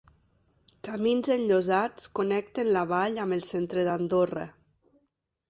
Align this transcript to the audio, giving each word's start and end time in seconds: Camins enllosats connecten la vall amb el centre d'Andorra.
Camins 0.87 1.29
enllosats 1.35 2.07
connecten 2.21 2.73
la 2.79 2.83
vall 2.93 3.21
amb 3.27 3.37
el 3.39 3.45
centre 3.51 3.87
d'Andorra. 3.91 4.49